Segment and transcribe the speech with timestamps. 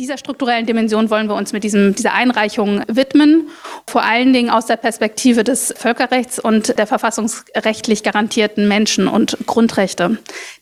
[0.00, 3.48] Dieser strukturellen Dimension wollen wir uns mit diesem, dieser Einreichung widmen,
[3.88, 10.18] vor allen Dingen aus der Perspektive des Völkerrechts und der verfassungsrechtlich garantierten Menschen- und Grundrechte.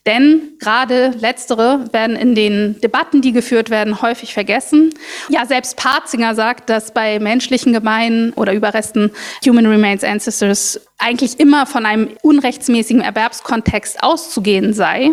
[0.07, 4.95] Denn gerade letztere werden in den Debatten, die geführt werden, häufig vergessen.
[5.29, 9.11] Ja, selbst Parzinger sagt, dass bei menschlichen Gemeinen oder Überresten
[9.45, 15.11] Human Remains Ancestors eigentlich immer von einem unrechtsmäßigen Erwerbskontext auszugehen sei.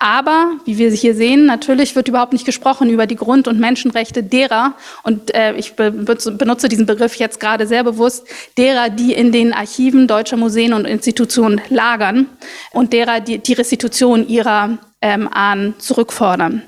[0.00, 4.24] Aber, wie wir hier sehen, natürlich wird überhaupt nicht gesprochen über die Grund- und Menschenrechte
[4.24, 4.74] derer,
[5.04, 8.26] und äh, ich be benutze diesen Begriff jetzt gerade sehr bewusst,
[8.58, 12.26] derer, die in den Archiven deutscher Museen und Institutionen lagern
[12.72, 16.62] und derer, die die Restitution ihrer ähm, Ahnen zurückfordern.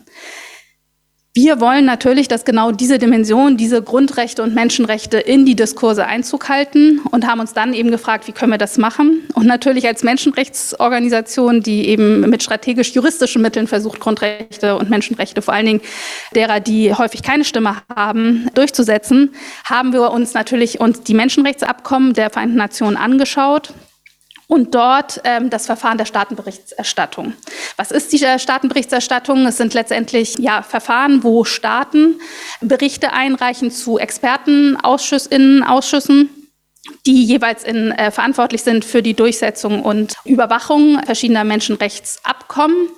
[1.36, 6.48] Wir wollen natürlich, dass genau diese Dimension, diese Grundrechte und Menschenrechte in die Diskurse Einzug
[6.48, 9.26] halten und haben uns dann eben gefragt, wie können wir das machen?
[9.34, 15.66] Und natürlich als Menschenrechtsorganisation, die eben mit strategisch-juristischen Mitteln versucht, Grundrechte und Menschenrechte, vor allen
[15.66, 15.80] Dingen
[16.36, 22.30] derer, die häufig keine Stimme haben, durchzusetzen, haben wir uns natürlich uns die Menschenrechtsabkommen der
[22.30, 23.72] Vereinten Nationen angeschaut
[24.54, 27.32] und dort ähm, das Verfahren der Staatenberichterstattung.
[27.76, 29.46] Was ist die Staatenberichterstattung?
[29.46, 32.20] Es sind letztendlich ja, Verfahren, wo Staaten
[32.60, 36.30] Berichte einreichen zu Expertenausschüssinnen, Ausschüssen,
[37.04, 42.88] die jeweils in, äh, verantwortlich sind für die Durchsetzung und Überwachung verschiedener Menschenrechtsabkommen.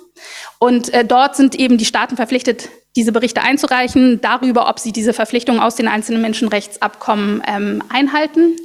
[0.59, 5.13] Und äh, dort sind eben die Staaten verpflichtet, diese Berichte einzureichen, darüber, ob sie diese
[5.13, 8.57] Verpflichtungen aus den einzelnen Menschenrechtsabkommen ähm, einhalten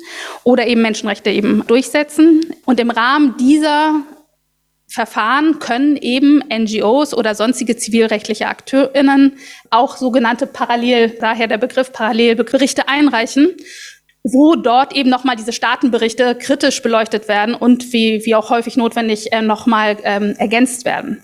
[0.43, 2.47] oder eben Menschenrechte eben durchsetzen.
[2.65, 4.01] Und im Rahmen dieser
[4.89, 9.35] Verfahren können eben NGOs oder sonstige zivilrechtliche AkteurInnen
[9.71, 13.55] auch sogenannte Parallel, daher der Begriff Parallelberichte einreichen,
[14.25, 19.31] wo dort eben nochmal diese Staatenberichte kritisch beleuchtet werden und wie, wie auch häufig notwendig
[19.33, 21.21] äh, nochmal ähm, ergänzt werden.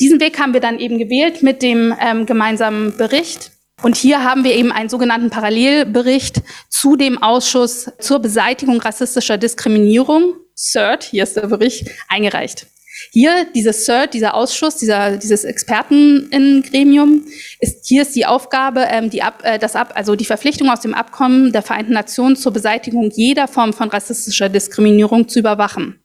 [0.00, 3.52] Diesen Weg haben wir dann eben gewählt mit dem ähm, gemeinsamen Bericht.
[3.82, 10.34] Und hier haben wir eben einen sogenannten Parallelbericht zu dem Ausschuss zur Beseitigung rassistischer Diskriminierung,
[10.56, 12.66] CERT, hier ist der Bericht, eingereicht.
[13.12, 17.24] Hier, dieses CERT, dieser Ausschuss, dieser, dieses Expertengremium,
[17.60, 20.80] ist, hier ist die Aufgabe, ähm, die Ab, äh, das Ab, also die Verpflichtung aus
[20.80, 26.02] dem Abkommen der Vereinten Nationen zur Beseitigung jeder Form von rassistischer Diskriminierung zu überwachen.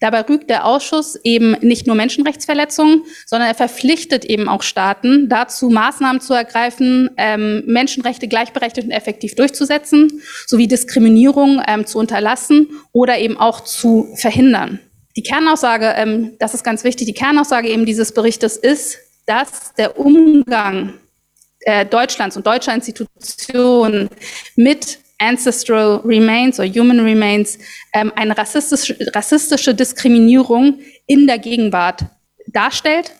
[0.00, 5.70] Dabei rügt der Ausschuss eben nicht nur Menschenrechtsverletzungen, sondern er verpflichtet eben auch Staaten dazu,
[5.70, 13.18] Maßnahmen zu ergreifen, ähm, Menschenrechte gleichberechtigt und effektiv durchzusetzen, sowie Diskriminierung ähm, zu unterlassen oder
[13.18, 14.78] eben auch zu verhindern.
[15.16, 19.98] Die Kernaussage, ähm, das ist ganz wichtig, die Kernaussage eben dieses Berichtes ist, dass der
[19.98, 20.94] Umgang
[21.60, 24.08] äh, Deutschlands und deutscher Institutionen
[24.54, 27.58] mit Ancestral Remains oder Human Remains
[27.92, 32.06] ähm, eine rassistische, rassistische Diskriminierung in der Gegenwart
[32.46, 33.12] darstellt.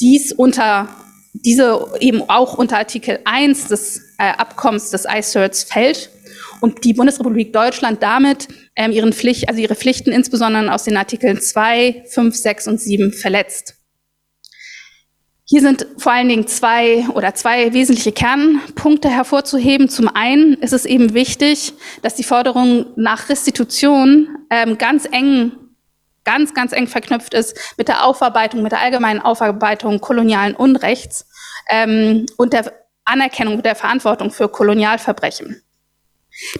[0.00, 0.88] Dies unter
[1.32, 6.10] diese eben auch unter Artikel 1 des äh, Abkommens des ICERTs fällt
[6.60, 11.40] und die Bundesrepublik Deutschland damit ähm, ihren Pflicht, also ihre Pflichten insbesondere aus den Artikeln
[11.40, 13.79] 2, 5, 6 und 7 verletzt.
[15.50, 19.88] Hier sind vor allen Dingen zwei oder zwei wesentliche Kernpunkte hervorzuheben.
[19.88, 21.72] Zum einen ist es eben wichtig,
[22.02, 25.50] dass die Forderung nach Restitution ähm, ganz eng,
[26.22, 31.26] ganz, ganz eng verknüpft ist mit der Aufarbeitung, mit der allgemeinen Aufarbeitung kolonialen Unrechts
[31.68, 32.72] ähm, und der
[33.04, 35.64] Anerkennung der Verantwortung für Kolonialverbrechen.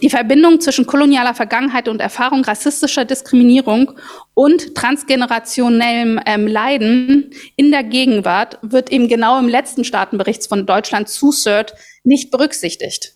[0.01, 3.93] Die Verbindung zwischen kolonialer Vergangenheit und Erfahrung rassistischer Diskriminierung
[4.33, 11.09] und transgenerationellem ähm, Leiden in der Gegenwart wird eben genau im letzten Staatenbericht von Deutschland
[11.09, 13.13] zu CERT nicht berücksichtigt.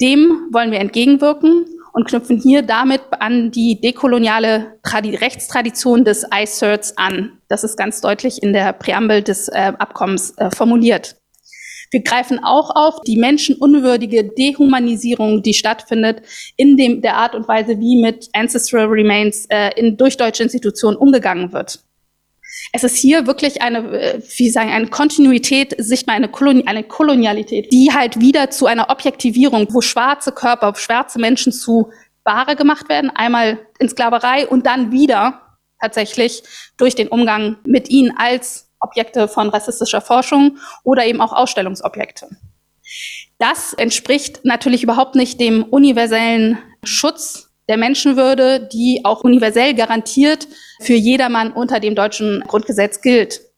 [0.00, 6.96] Dem wollen wir entgegenwirken und knüpfen hier damit an die dekoloniale Tradi Rechtstradition des ICERTs
[6.96, 7.38] an.
[7.48, 11.19] Das ist ganz deutlich in der Präambel des äh, Abkommens äh, formuliert.
[11.90, 16.22] Wir greifen auch auf die menschenunwürdige Dehumanisierung, die stattfindet
[16.56, 20.96] in dem, der Art und Weise, wie mit Ancestral Remains äh, in, durch deutsche Institutionen
[20.96, 21.80] umgegangen wird.
[22.72, 27.72] Es ist hier wirklich eine, äh, wie sagen, eine Kontinuität, sichtbar eine, Koloni eine Kolonialität,
[27.72, 31.90] die halt wieder zu einer Objektivierung, wo schwarze Körper, schwarze Menschen zu
[32.24, 35.40] Ware gemacht werden, einmal in Sklaverei und dann wieder
[35.80, 36.42] tatsächlich
[36.76, 42.28] durch den Umgang mit ihnen als Objekte von rassistischer Forschung oder eben auch Ausstellungsobjekte.
[43.38, 50.48] Das entspricht natürlich überhaupt nicht dem universellen Schutz der Menschenwürde, die auch universell garantiert
[50.80, 53.49] für jedermann unter dem deutschen Grundgesetz gilt.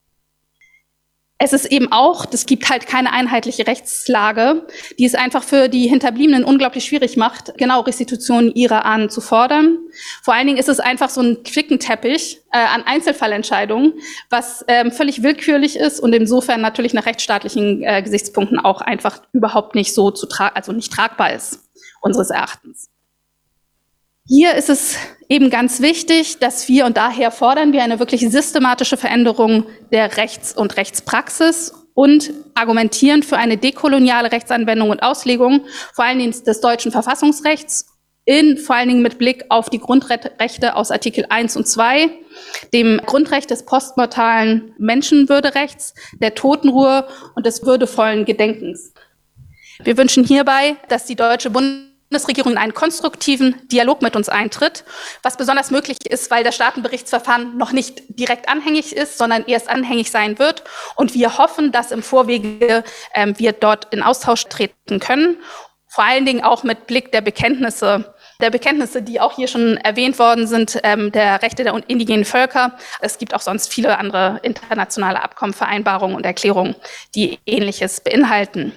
[1.42, 4.64] Es ist eben auch, es gibt halt keine einheitliche Rechtslage,
[5.00, 9.78] die es einfach für die Hinterbliebenen unglaublich schwierig macht, genau Restitution ihrer Ahnen zu fordern.
[10.22, 13.94] Vor allen Dingen ist es einfach so ein Quickenteppich äh, an Einzelfallentscheidungen,
[14.30, 19.74] was ähm, völlig willkürlich ist und insofern natürlich nach rechtsstaatlichen äh, Gesichtspunkten auch einfach überhaupt
[19.74, 21.58] nicht so zu tragen, also nicht tragbar ist,
[22.02, 22.88] unseres Erachtens.
[24.26, 24.96] Hier ist es
[25.28, 30.56] eben ganz wichtig, dass wir, und daher fordern wir eine wirklich systematische Veränderung der Rechts-
[30.56, 36.92] und Rechtspraxis und argumentieren für eine dekoloniale Rechtsanwendung und Auslegung, vor allen Dingen des deutschen
[36.92, 37.86] Verfassungsrechts,
[38.24, 42.08] in, vor allen Dingen mit Blick auf die Grundrechte aus Artikel 1 und 2,
[42.72, 48.94] dem Grundrecht des postmortalen Menschenwürderechts, der Totenruhe und des würdevollen Gedenkens.
[49.82, 54.84] Wir wünschen hierbei, dass die deutsche Bund Bundesregierung in einen konstruktiven Dialog mit uns eintritt,
[55.22, 60.10] was besonders möglich ist, weil das Staatenberichtsverfahren noch nicht direkt anhängig ist, sondern erst anhängig
[60.10, 60.62] sein wird.
[60.94, 65.38] Und wir hoffen, dass im Vorwege äh, wir dort in Austausch treten können,
[65.88, 70.18] vor allen Dingen auch mit Blick der Bekenntnisse der Bekenntnisse, die auch hier schon erwähnt
[70.18, 72.76] worden sind, ähm, der Rechte der indigenen Völker.
[73.00, 76.74] Es gibt auch sonst viele andere internationale Abkommen, Vereinbarungen und Erklärungen,
[77.14, 78.72] die Ähnliches beinhalten.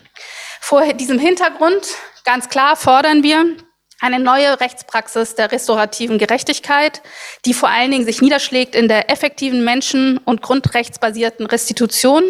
[0.62, 1.88] Vor diesem Hintergrund
[2.26, 3.56] Ganz klar fordern wir
[4.02, 7.02] eine neue Rechtspraxis der restaurativen Gerechtigkeit,
[7.46, 12.24] die vor allen Dingen sich niederschlägt in der effektiven menschen- und grundrechtsbasierten Restitution.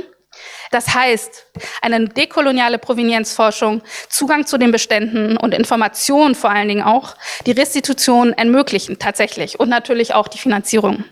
[0.71, 1.45] Das heißt,
[1.81, 7.15] eine dekoloniale Provenienzforschung, Zugang zu den Beständen und Informationen vor allen Dingen auch,
[7.45, 11.05] die Restitution ermöglichen tatsächlich und natürlich auch die Finanzierung.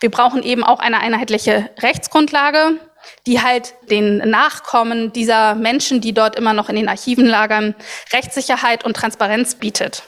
[0.00, 2.80] Wir brauchen eben auch eine einheitliche Rechtsgrundlage,
[3.26, 7.74] die halt den Nachkommen dieser Menschen, die dort immer noch in den Archiven lagern,
[8.12, 10.02] Rechtssicherheit und Transparenz bietet.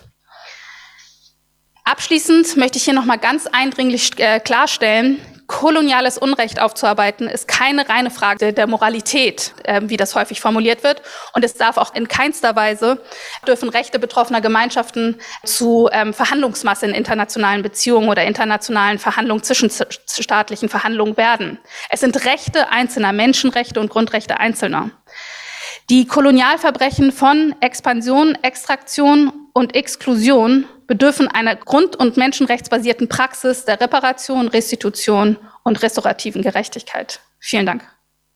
[1.85, 5.21] Abschließend möchte ich hier noch mal ganz eindringlich äh, klarstellen,
[5.53, 11.03] koloniales Unrecht aufzuarbeiten, ist keine reine Frage der Moralität, äh, wie das häufig formuliert wird.
[11.35, 13.03] Und es darf auch in keinster Weise
[13.47, 21.19] dürfen Rechte betroffener Gemeinschaften zu ähm, Verhandlungsmasse in internationalen Beziehungen oder internationalen Verhandlungen, zwischenstaatlichen Verhandlungen
[21.19, 21.59] werden.
[21.91, 24.91] Es sind Rechte einzelner Menschenrechte und Grundrechte Einzelner.
[25.91, 34.49] Die Kolonialverbrechen von Expansion, Extraktion und Exklusion bedürfen einer grund- und menschenrechtsbasierten Praxis der Reparation,
[34.49, 37.21] Restitution und restaurativen Gerechtigkeit.
[37.39, 37.83] Vielen Dank.